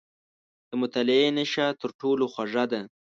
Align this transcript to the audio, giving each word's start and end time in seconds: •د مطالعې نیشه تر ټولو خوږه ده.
•د 0.69 0.71
مطالعې 0.81 1.27
نیشه 1.37 1.65
تر 1.81 1.89
ټولو 1.99 2.23
خوږه 2.33 2.65
ده. 2.71 2.81